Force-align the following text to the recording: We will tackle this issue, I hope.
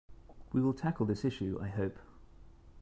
We 0.51 0.63
will 0.63 0.73
tackle 0.73 1.05
this 1.05 1.23
issue, 1.23 1.59
I 1.61 1.67
hope. 1.67 1.99